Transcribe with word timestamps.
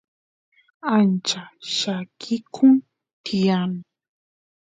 ancha 0.97 1.41
llakikun 1.73 2.73
tiyan 3.23 3.71